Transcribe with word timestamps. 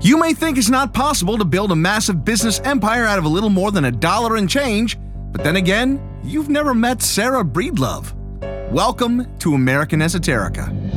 You 0.00 0.16
may 0.16 0.32
think 0.32 0.58
it's 0.58 0.68
not 0.68 0.94
possible 0.94 1.36
to 1.38 1.44
build 1.44 1.72
a 1.72 1.76
massive 1.76 2.24
business 2.24 2.60
empire 2.60 3.04
out 3.04 3.18
of 3.18 3.24
a 3.24 3.28
little 3.28 3.50
more 3.50 3.72
than 3.72 3.86
a 3.86 3.90
dollar 3.90 4.36
and 4.36 4.48
change, 4.48 4.96
but 5.32 5.42
then 5.42 5.56
again, 5.56 6.00
you've 6.22 6.48
never 6.48 6.72
met 6.72 7.02
Sarah 7.02 7.42
Breedlove. 7.42 8.14
Welcome 8.70 9.26
to 9.40 9.54
American 9.54 9.98
Esoterica. 9.98 10.87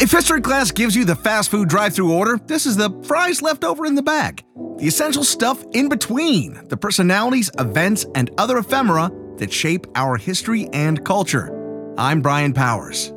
If 0.00 0.12
history 0.12 0.40
class 0.40 0.70
gives 0.70 0.96
you 0.96 1.04
the 1.04 1.14
fast 1.14 1.50
food 1.50 1.68
drive 1.68 1.94
through 1.94 2.10
order, 2.10 2.38
this 2.46 2.64
is 2.64 2.74
the 2.74 2.88
fries 3.02 3.42
left 3.42 3.64
over 3.64 3.84
in 3.84 3.94
the 3.94 4.02
bag. 4.02 4.42
The 4.78 4.86
essential 4.86 5.22
stuff 5.22 5.62
in 5.74 5.90
between, 5.90 6.58
the 6.68 6.76
personalities, 6.78 7.50
events, 7.58 8.06
and 8.14 8.30
other 8.38 8.56
ephemera 8.56 9.12
that 9.36 9.52
shape 9.52 9.86
our 9.96 10.16
history 10.16 10.70
and 10.72 11.04
culture. 11.04 11.94
I'm 11.98 12.22
Brian 12.22 12.54
Powers. 12.54 13.12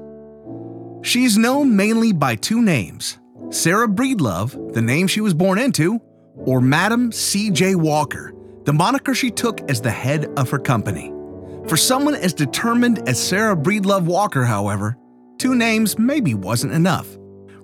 She's 1.03 1.37
known 1.37 1.73
mainly 1.73 2.11
by 2.11 2.35
two 2.35 2.61
names 2.61 3.17
Sarah 3.49 3.87
Breedlove, 3.87 4.73
the 4.73 4.81
name 4.81 5.07
she 5.07 5.21
was 5.21 5.33
born 5.33 5.59
into, 5.59 6.01
or 6.35 6.59
Madam 6.59 7.13
C.J. 7.13 7.75
Walker, 7.75 8.33
the 8.65 8.73
moniker 8.73 9.15
she 9.15 9.31
took 9.31 9.61
as 9.69 9.79
the 9.79 9.89
head 9.89 10.25
of 10.35 10.49
her 10.49 10.59
company. 10.59 11.13
For 11.65 11.77
someone 11.77 12.15
as 12.15 12.33
determined 12.33 13.07
as 13.07 13.25
Sarah 13.25 13.55
Breedlove 13.55 14.03
Walker, 14.03 14.43
however, 14.43 14.97
two 15.43 15.55
names 15.55 15.99
maybe 15.99 16.33
wasn't 16.33 16.71
enough. 16.71 17.17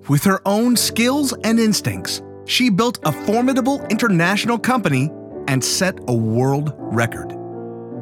With 0.06 0.22
her 0.24 0.42
own 0.44 0.76
skills 0.76 1.32
and 1.44 1.58
instincts, 1.58 2.20
she 2.44 2.68
built 2.68 2.98
a 3.04 3.12
formidable 3.24 3.82
international 3.86 4.58
company 4.58 5.10
and 5.48 5.64
set 5.64 5.98
a 6.06 6.14
world 6.14 6.74
record. 6.76 7.34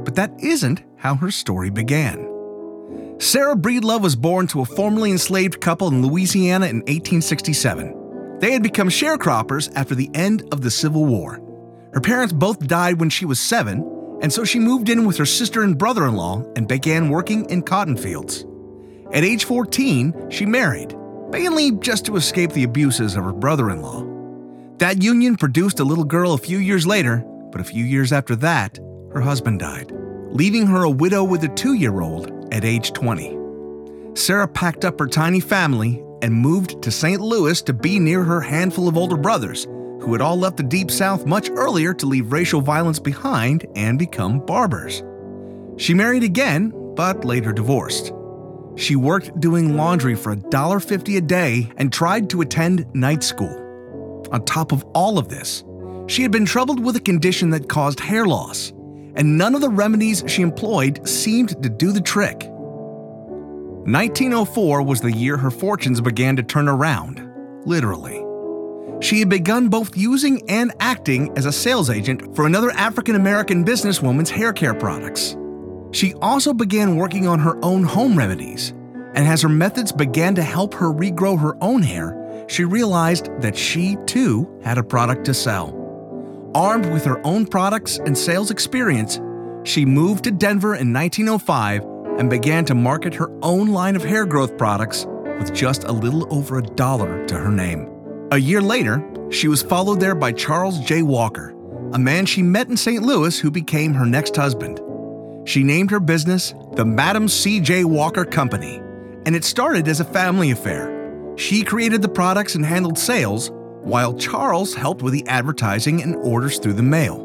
But 0.04 0.16
that 0.16 0.32
isn't 0.40 0.82
how 0.96 1.14
her 1.14 1.30
story 1.30 1.70
began. 1.70 2.28
Sarah 3.18 3.54
Breedlove 3.54 4.00
was 4.00 4.16
born 4.16 4.48
to 4.48 4.62
a 4.62 4.64
formerly 4.64 5.12
enslaved 5.12 5.60
couple 5.60 5.86
in 5.86 6.04
Louisiana 6.04 6.66
in 6.66 6.78
1867. 6.78 8.38
They 8.40 8.50
had 8.50 8.64
become 8.64 8.88
sharecroppers 8.88 9.70
after 9.76 9.94
the 9.94 10.10
end 10.12 10.42
of 10.50 10.62
the 10.62 10.72
Civil 10.72 11.06
War. 11.06 11.40
Her 11.92 12.00
parents 12.00 12.32
both 12.32 12.66
died 12.66 12.98
when 12.98 13.10
she 13.10 13.26
was 13.26 13.38
seven, 13.38 14.18
and 14.22 14.32
so 14.32 14.42
she 14.44 14.58
moved 14.58 14.88
in 14.88 15.06
with 15.06 15.16
her 15.18 15.26
sister 15.26 15.62
and 15.62 15.78
brother 15.78 16.04
in 16.08 16.16
law 16.16 16.42
and 16.56 16.66
began 16.66 17.10
working 17.10 17.48
in 17.48 17.62
cotton 17.62 17.96
fields. 17.96 18.44
At 19.12 19.24
age 19.24 19.44
14, 19.44 20.28
she 20.28 20.44
married, 20.44 20.94
mainly 21.30 21.72
just 21.72 22.04
to 22.06 22.16
escape 22.16 22.52
the 22.52 22.64
abuses 22.64 23.16
of 23.16 23.24
her 23.24 23.32
brother 23.32 23.70
in 23.70 23.80
law. 23.80 24.04
That 24.78 25.02
union 25.02 25.36
produced 25.36 25.80
a 25.80 25.84
little 25.84 26.04
girl 26.04 26.34
a 26.34 26.38
few 26.38 26.58
years 26.58 26.86
later, 26.86 27.24
but 27.50 27.60
a 27.60 27.64
few 27.64 27.84
years 27.84 28.12
after 28.12 28.36
that, 28.36 28.78
her 29.14 29.22
husband 29.22 29.60
died, 29.60 29.92
leaving 30.30 30.66
her 30.66 30.82
a 30.82 30.90
widow 30.90 31.24
with 31.24 31.42
a 31.44 31.48
two 31.48 31.72
year 31.72 32.02
old 32.02 32.52
at 32.52 32.66
age 32.66 32.92
20. 32.92 33.36
Sarah 34.14 34.46
packed 34.46 34.84
up 34.84 34.98
her 34.98 35.06
tiny 35.06 35.40
family 35.40 36.02
and 36.20 36.34
moved 36.34 36.82
to 36.82 36.90
St. 36.90 37.20
Louis 37.20 37.62
to 37.62 37.72
be 37.72 37.98
near 37.98 38.22
her 38.22 38.42
handful 38.42 38.88
of 38.88 38.98
older 38.98 39.16
brothers, 39.16 39.64
who 39.64 40.12
had 40.12 40.20
all 40.20 40.36
left 40.36 40.58
the 40.58 40.62
Deep 40.62 40.90
South 40.90 41.24
much 41.24 41.48
earlier 41.48 41.94
to 41.94 42.06
leave 42.06 42.30
racial 42.30 42.60
violence 42.60 42.98
behind 42.98 43.66
and 43.74 43.98
become 43.98 44.44
barbers. 44.44 45.02
She 45.78 45.94
married 45.94 46.24
again, 46.24 46.74
but 46.94 47.24
later 47.24 47.52
divorced. 47.52 48.12
She 48.78 48.94
worked 48.94 49.40
doing 49.40 49.76
laundry 49.76 50.14
for 50.14 50.36
$1.50 50.36 51.16
a 51.16 51.20
day 51.20 51.68
and 51.78 51.92
tried 51.92 52.30
to 52.30 52.42
attend 52.42 52.86
night 52.94 53.24
school. 53.24 53.64
On 54.30 54.44
top 54.44 54.70
of 54.70 54.84
all 54.94 55.18
of 55.18 55.28
this, 55.28 55.64
she 56.06 56.22
had 56.22 56.30
been 56.30 56.46
troubled 56.46 56.78
with 56.82 56.94
a 56.94 57.00
condition 57.00 57.50
that 57.50 57.68
caused 57.68 57.98
hair 57.98 58.24
loss, 58.24 58.70
and 59.16 59.36
none 59.36 59.56
of 59.56 59.62
the 59.62 59.68
remedies 59.68 60.22
she 60.28 60.42
employed 60.42 61.06
seemed 61.08 61.60
to 61.60 61.68
do 61.68 61.90
the 61.90 62.00
trick. 62.00 62.44
1904 63.88 64.82
was 64.82 65.00
the 65.00 65.10
year 65.10 65.36
her 65.36 65.50
fortunes 65.50 66.00
began 66.00 66.36
to 66.36 66.42
turn 66.44 66.68
around, 66.68 67.28
literally. 67.66 68.24
She 69.00 69.18
had 69.18 69.28
begun 69.28 69.68
both 69.68 69.96
using 69.96 70.48
and 70.48 70.72
acting 70.78 71.36
as 71.36 71.46
a 71.46 71.52
sales 71.52 71.90
agent 71.90 72.36
for 72.36 72.46
another 72.46 72.70
African 72.70 73.16
American 73.16 73.64
businesswoman's 73.64 74.30
hair 74.30 74.52
care 74.52 74.74
products. 74.74 75.36
She 75.90 76.14
also 76.14 76.52
began 76.52 76.96
working 76.96 77.26
on 77.26 77.38
her 77.38 77.58
own 77.64 77.82
home 77.82 78.16
remedies, 78.16 78.74
and 79.18 79.26
as 79.26 79.42
her 79.42 79.48
methods 79.48 79.90
began 79.90 80.36
to 80.36 80.44
help 80.44 80.72
her 80.74 80.92
regrow 80.92 81.36
her 81.36 81.56
own 81.60 81.82
hair, 81.82 82.46
she 82.46 82.64
realized 82.64 83.28
that 83.40 83.58
she 83.58 83.96
too 84.06 84.48
had 84.62 84.78
a 84.78 84.82
product 84.82 85.24
to 85.24 85.34
sell. 85.34 85.74
Armed 86.54 86.86
with 86.92 87.04
her 87.04 87.20
own 87.26 87.44
products 87.44 87.98
and 87.98 88.16
sales 88.16 88.52
experience, 88.52 89.20
she 89.64 89.84
moved 89.84 90.22
to 90.22 90.30
Denver 90.30 90.76
in 90.76 90.92
1905 90.92 91.82
and 92.20 92.30
began 92.30 92.64
to 92.66 92.76
market 92.76 93.12
her 93.12 93.28
own 93.42 93.66
line 93.66 93.96
of 93.96 94.04
hair 94.04 94.24
growth 94.24 94.56
products 94.56 95.04
with 95.40 95.52
just 95.52 95.82
a 95.82 95.92
little 95.92 96.32
over 96.32 96.58
a 96.58 96.62
dollar 96.62 97.26
to 97.26 97.36
her 97.36 97.50
name. 97.50 97.90
A 98.30 98.38
year 98.38 98.62
later, 98.62 99.04
she 99.30 99.48
was 99.48 99.62
followed 99.64 99.98
there 99.98 100.14
by 100.14 100.30
Charles 100.30 100.78
J. 100.78 101.02
Walker, 101.02 101.56
a 101.92 101.98
man 101.98 102.24
she 102.24 102.44
met 102.44 102.68
in 102.68 102.76
St. 102.76 103.02
Louis 103.02 103.36
who 103.36 103.50
became 103.50 103.94
her 103.94 104.06
next 104.06 104.36
husband. 104.36 104.80
She 105.44 105.64
named 105.64 105.90
her 105.90 105.98
business 105.98 106.54
the 106.74 106.84
Madam 106.84 107.26
C.J. 107.26 107.82
Walker 107.82 108.24
Company, 108.24 108.80
and 109.26 109.34
it 109.34 109.44
started 109.44 109.88
as 109.88 110.00
a 110.00 110.04
family 110.04 110.50
affair. 110.50 111.34
She 111.36 111.62
created 111.62 112.02
the 112.02 112.08
products 112.08 112.54
and 112.54 112.64
handled 112.64 112.98
sales, 112.98 113.50
while 113.82 114.14
Charles 114.14 114.74
helped 114.74 115.02
with 115.02 115.12
the 115.12 115.26
advertising 115.28 116.02
and 116.02 116.16
orders 116.16 116.58
through 116.58 116.74
the 116.74 116.82
mail. 116.82 117.24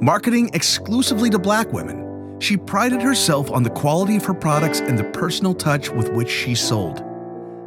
Marketing 0.00 0.50
exclusively 0.54 1.30
to 1.30 1.38
black 1.38 1.72
women, 1.72 2.38
she 2.38 2.56
prided 2.56 3.02
herself 3.02 3.50
on 3.50 3.62
the 3.62 3.70
quality 3.70 4.16
of 4.16 4.24
her 4.24 4.34
products 4.34 4.80
and 4.80 4.98
the 4.98 5.04
personal 5.04 5.54
touch 5.54 5.90
with 5.90 6.10
which 6.10 6.30
she 6.30 6.54
sold. 6.54 7.02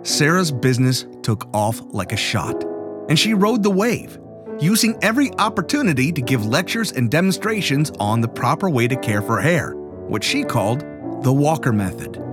Sarah's 0.04 0.52
business 0.52 1.06
took 1.24 1.48
off 1.54 1.82
like 1.92 2.12
a 2.12 2.18
shot, 2.18 2.64
and 3.10 3.18
she 3.18 3.34
rode 3.34 3.64
the 3.64 3.72
wave 3.72 4.20
using 4.60 4.98
every 5.02 5.32
opportunity 5.40 6.12
to 6.12 6.22
give 6.22 6.46
lectures 6.46 6.92
and 6.92 7.10
demonstrations 7.10 7.92
on 8.00 8.22
the 8.22 8.28
proper 8.28 8.70
way 8.70 8.88
to 8.88 8.96
care 8.98 9.22
for 9.22 9.40
hair, 9.40 9.74
what 9.74 10.24
she 10.24 10.44
called 10.44 10.82
the 11.24 11.32
Walker 11.32 11.72
Method. 11.72 12.29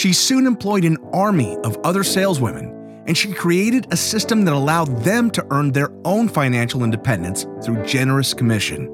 She 0.00 0.14
soon 0.14 0.46
employed 0.46 0.86
an 0.86 0.96
army 1.12 1.58
of 1.58 1.76
other 1.84 2.02
saleswomen, 2.02 3.04
and 3.06 3.14
she 3.14 3.34
created 3.34 3.86
a 3.90 3.98
system 3.98 4.46
that 4.46 4.54
allowed 4.54 5.04
them 5.04 5.30
to 5.32 5.46
earn 5.50 5.72
their 5.72 5.90
own 6.06 6.26
financial 6.26 6.84
independence 6.84 7.44
through 7.62 7.84
generous 7.84 8.32
commission. 8.32 8.88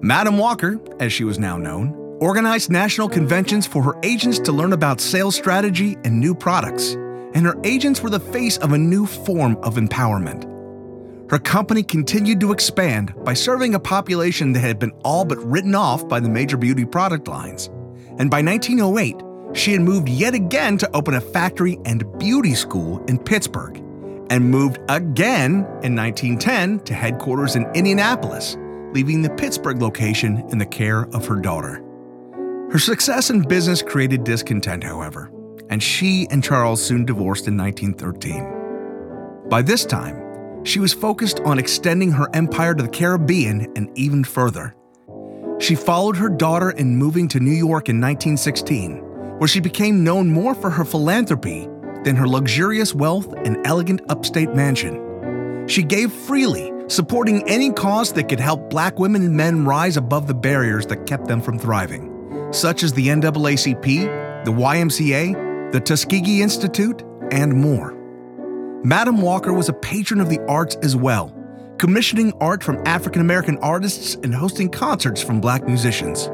Madam 0.00 0.36
Walker, 0.36 0.80
as 0.98 1.12
she 1.12 1.22
was 1.22 1.38
now 1.38 1.56
known, 1.56 1.94
organized 2.20 2.72
national 2.72 3.08
conventions 3.08 3.68
for 3.68 3.84
her 3.84 3.94
agents 4.02 4.40
to 4.40 4.50
learn 4.50 4.72
about 4.72 5.00
sales 5.00 5.36
strategy 5.36 5.96
and 6.02 6.18
new 6.18 6.34
products, 6.34 6.94
and 7.34 7.46
her 7.46 7.54
agents 7.62 8.02
were 8.02 8.10
the 8.10 8.18
face 8.18 8.56
of 8.58 8.72
a 8.72 8.78
new 8.78 9.06
form 9.06 9.56
of 9.62 9.76
empowerment 9.76 10.52
her 11.28 11.38
company 11.40 11.82
continued 11.82 12.38
to 12.38 12.52
expand 12.52 13.12
by 13.24 13.34
serving 13.34 13.74
a 13.74 13.80
population 13.80 14.52
that 14.52 14.60
had 14.60 14.78
been 14.78 14.92
all 15.04 15.24
but 15.24 15.38
written 15.38 15.74
off 15.74 16.08
by 16.08 16.20
the 16.20 16.28
major 16.28 16.56
beauty 16.56 16.84
product 16.84 17.26
lines. 17.26 17.66
And 18.18 18.30
by 18.30 18.42
1908, 18.42 19.25
she 19.56 19.72
had 19.72 19.80
moved 19.80 20.08
yet 20.08 20.34
again 20.34 20.76
to 20.78 20.96
open 20.96 21.14
a 21.14 21.20
factory 21.20 21.78
and 21.84 22.04
beauty 22.18 22.54
school 22.54 23.02
in 23.06 23.18
Pittsburgh, 23.18 23.82
and 24.28 24.50
moved 24.50 24.78
again 24.88 25.64
in 25.82 25.94
1910 25.96 26.80
to 26.80 26.94
headquarters 26.94 27.56
in 27.56 27.64
Indianapolis, 27.74 28.56
leaving 28.92 29.22
the 29.22 29.30
Pittsburgh 29.30 29.80
location 29.80 30.44
in 30.50 30.58
the 30.58 30.66
care 30.66 31.06
of 31.14 31.26
her 31.26 31.36
daughter. 31.36 31.82
Her 32.70 32.78
success 32.78 33.30
in 33.30 33.42
business 33.42 33.80
created 33.82 34.24
discontent, 34.24 34.84
however, 34.84 35.30
and 35.70 35.82
she 35.82 36.26
and 36.30 36.44
Charles 36.44 36.84
soon 36.84 37.04
divorced 37.04 37.46
in 37.48 37.56
1913. 37.56 39.48
By 39.48 39.62
this 39.62 39.86
time, 39.86 40.64
she 40.64 40.80
was 40.80 40.92
focused 40.92 41.40
on 41.40 41.60
extending 41.60 42.10
her 42.10 42.28
empire 42.34 42.74
to 42.74 42.82
the 42.82 42.88
Caribbean 42.88 43.72
and 43.76 43.96
even 43.96 44.24
further. 44.24 44.74
She 45.60 45.76
followed 45.76 46.16
her 46.16 46.28
daughter 46.28 46.70
in 46.72 46.96
moving 46.96 47.28
to 47.28 47.40
New 47.40 47.52
York 47.52 47.88
in 47.88 48.00
1916, 48.00 49.05
where 49.38 49.48
she 49.48 49.60
became 49.60 50.04
known 50.04 50.28
more 50.28 50.54
for 50.54 50.70
her 50.70 50.84
philanthropy 50.84 51.68
than 52.04 52.16
her 52.16 52.28
luxurious 52.28 52.94
wealth 52.94 53.32
and 53.44 53.58
elegant 53.66 54.00
upstate 54.08 54.54
mansion. 54.54 55.66
She 55.66 55.82
gave 55.82 56.12
freely, 56.12 56.72
supporting 56.88 57.46
any 57.48 57.72
cause 57.72 58.12
that 58.12 58.28
could 58.28 58.40
help 58.40 58.70
black 58.70 58.98
women 58.98 59.22
and 59.22 59.36
men 59.36 59.64
rise 59.64 59.96
above 59.96 60.26
the 60.26 60.34
barriers 60.34 60.86
that 60.86 61.06
kept 61.06 61.26
them 61.26 61.40
from 61.40 61.58
thriving, 61.58 62.48
such 62.52 62.82
as 62.82 62.92
the 62.92 63.08
NAACP, 63.08 64.44
the 64.44 64.52
YMCA, 64.52 65.72
the 65.72 65.80
Tuskegee 65.80 66.42
Institute, 66.42 67.02
and 67.32 67.52
more. 67.52 67.92
Madam 68.84 69.20
Walker 69.20 69.52
was 69.52 69.68
a 69.68 69.72
patron 69.72 70.20
of 70.20 70.30
the 70.30 70.40
arts 70.46 70.76
as 70.76 70.94
well, 70.94 71.34
commissioning 71.78 72.32
art 72.40 72.62
from 72.62 72.80
African 72.86 73.20
American 73.20 73.58
artists 73.58 74.14
and 74.14 74.32
hosting 74.32 74.68
concerts 74.68 75.20
from 75.20 75.40
black 75.40 75.66
musicians. 75.66 76.30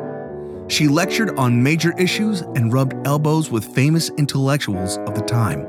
She 0.72 0.88
lectured 0.88 1.38
on 1.38 1.62
major 1.62 1.92
issues 1.98 2.40
and 2.40 2.72
rubbed 2.72 3.06
elbows 3.06 3.50
with 3.50 3.74
famous 3.74 4.08
intellectuals 4.16 4.96
of 5.00 5.14
the 5.14 5.20
time. 5.20 5.66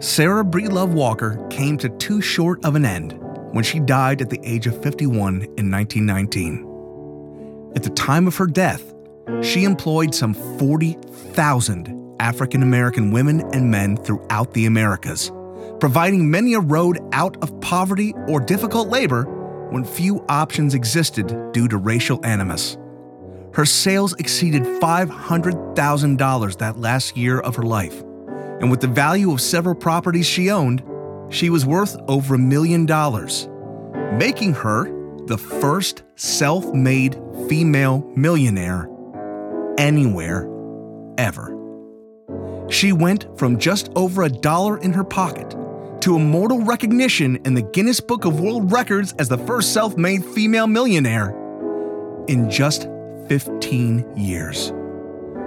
Sarah 0.00 0.44
Breedlove 0.44 0.92
Walker 0.92 1.46
came 1.48 1.78
to 1.78 1.88
too 1.88 2.20
short 2.20 2.64
of 2.64 2.74
an 2.74 2.84
end 2.84 3.16
when 3.52 3.62
she 3.62 3.78
died 3.78 4.22
at 4.22 4.28
the 4.28 4.40
age 4.42 4.66
of 4.66 4.82
51 4.82 5.42
in 5.56 5.70
1919. 5.70 7.72
At 7.76 7.84
the 7.84 7.90
time 7.90 8.26
of 8.26 8.36
her 8.38 8.48
death, 8.48 8.92
she 9.40 9.62
employed 9.62 10.16
some 10.16 10.34
40,000 10.34 12.16
African 12.18 12.64
American 12.64 13.12
women 13.12 13.42
and 13.54 13.70
men 13.70 13.98
throughout 13.98 14.52
the 14.52 14.66
Americas, 14.66 15.30
providing 15.78 16.28
many 16.28 16.54
a 16.54 16.60
road 16.60 16.98
out 17.12 17.40
of 17.40 17.60
poverty 17.60 18.14
or 18.26 18.40
difficult 18.40 18.88
labor 18.88 19.22
when 19.70 19.84
few 19.84 20.24
options 20.28 20.74
existed 20.74 21.52
due 21.52 21.68
to 21.68 21.76
racial 21.76 22.18
animus. 22.26 22.78
Her 23.54 23.66
sales 23.66 24.14
exceeded 24.14 24.62
$500,000 24.62 26.58
that 26.58 26.78
last 26.78 27.16
year 27.16 27.40
of 27.40 27.54
her 27.56 27.62
life, 27.62 28.02
and 28.60 28.70
with 28.70 28.80
the 28.80 28.86
value 28.86 29.30
of 29.30 29.42
several 29.42 29.74
properties 29.74 30.26
she 30.26 30.50
owned, 30.50 30.82
she 31.28 31.50
was 31.50 31.66
worth 31.66 31.96
over 32.08 32.34
a 32.34 32.38
million 32.38 32.86
dollars, 32.86 33.48
making 34.14 34.54
her 34.54 34.84
the 35.26 35.36
first 35.36 36.02
self 36.16 36.72
made 36.72 37.20
female 37.48 38.10
millionaire 38.16 38.88
anywhere 39.76 40.48
ever. 41.18 41.58
She 42.68 42.92
went 42.92 43.26
from 43.38 43.58
just 43.58 43.90
over 43.96 44.22
a 44.22 44.30
dollar 44.30 44.78
in 44.78 44.94
her 44.94 45.04
pocket 45.04 45.50
to 46.00 46.16
immortal 46.16 46.62
recognition 46.62 47.36
in 47.44 47.52
the 47.54 47.62
Guinness 47.62 48.00
Book 48.00 48.24
of 48.24 48.40
World 48.40 48.72
Records 48.72 49.12
as 49.18 49.28
the 49.28 49.38
first 49.38 49.74
self 49.74 49.96
made 49.98 50.24
female 50.24 50.66
millionaire 50.66 51.36
in 52.28 52.50
just 52.50 52.88
15 53.32 54.14
years. 54.14 54.74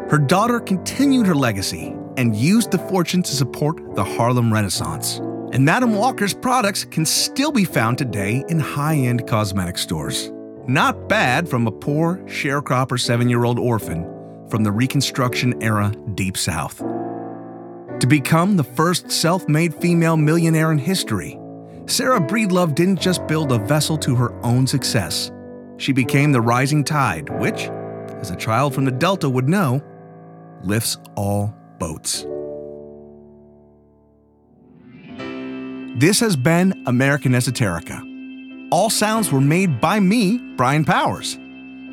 Her 0.10 0.18
daughter 0.18 0.60
continued 0.60 1.28
her 1.28 1.36
legacy 1.36 1.96
and 2.18 2.36
used 2.36 2.72
the 2.72 2.80
fortune 2.80 3.22
to 3.22 3.32
support 3.32 3.94
the 3.94 4.04
Harlem 4.04 4.52
Renaissance. 4.52 5.20
And 5.54 5.64
Madam 5.64 5.94
Walker's 5.94 6.34
products 6.34 6.84
can 6.84 7.06
still 7.06 7.52
be 7.52 7.64
found 7.64 8.00
today 8.00 8.44
in 8.50 8.60
high 8.60 8.96
end 8.96 9.28
cosmetic 9.28 9.78
stores. 9.78 10.32
Not 10.68 11.08
bad 11.08 11.48
from 11.48 11.68
a 11.68 11.72
poor 11.72 12.18
sharecropper 12.26 13.00
seven 13.00 13.30
year 13.30 13.44
old 13.44 13.60
orphan 13.60 14.04
from 14.50 14.64
the 14.64 14.72
Reconstruction 14.72 15.62
era 15.62 15.94
Deep 16.16 16.38
South. 16.38 16.80
To 18.00 18.08
become 18.08 18.58
the 18.58 18.64
first 18.64 19.12
self 19.12 19.48
made 19.48 19.76
female 19.76 20.18
millionaire 20.18 20.72
in 20.72 20.80
history, 20.80 21.38
Sarah 21.86 22.20
Breedlove 22.20 22.74
didn't 22.74 23.00
just 23.00 23.28
build 23.28 23.52
a 23.52 23.60
vessel 23.60 23.96
to 24.00 24.16
her 24.16 24.34
own 24.44 24.66
success. 24.66 25.32
She 25.78 25.92
became 25.92 26.32
the 26.32 26.42
rising 26.42 26.84
tide, 26.84 27.30
which, 27.40 27.70
as 28.20 28.32
a 28.32 28.36
child 28.36 28.74
from 28.74 28.86
the 28.86 28.92
Delta 28.92 29.30
would 29.30 29.50
know, 29.50 29.82
lifts 30.64 30.98
all 31.16 31.54
boats. 31.80 32.26
This 35.98 36.20
has 36.20 36.36
been 36.36 36.84
American 36.88 37.32
Esoterica. 37.32 38.02
All 38.72 38.90
sounds 38.90 39.32
were 39.32 39.40
made 39.40 39.80
by 39.80 40.00
me, 40.00 40.38
Brian 40.58 40.84
Powers. 40.84 41.38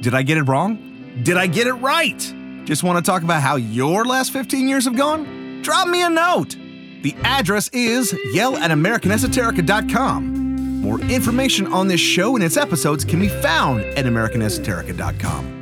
Did 0.01 0.15
I 0.15 0.23
get 0.23 0.39
it 0.39 0.43
wrong? 0.43 1.21
Did 1.23 1.37
I 1.37 1.47
get 1.47 1.69
it 1.69 1.75
right? 1.75 2.19
Just 2.65 2.83
want 2.83 3.05
to 3.05 3.09
talk 3.09 3.23
about 3.23 3.43
how 3.43 3.57
your 3.57 4.05
last 4.05 4.33
15 4.33 4.67
years 4.67 4.87
have 4.87 4.97
gone? 4.97 5.63
Drop 5.63 5.87
me 5.87 6.03
a 6.03 6.11
note. 6.11 6.57
The 7.03 7.15
address 7.23 7.69
is 7.69 8.13
yell 8.33 8.57
at 8.57 8.73
AmericanEsoterica.com. 8.73 10.81
More 10.81 11.01
information 11.03 11.73
on 11.73 11.87
this 11.87 12.01
show 12.01 12.35
and 12.35 12.45
its 12.45 12.57
episodes 12.57 13.05
can 13.05 13.21
be 13.21 13.29
found 13.29 13.83
at 13.83 14.05
AmericanEsoterica.com. 14.05 15.62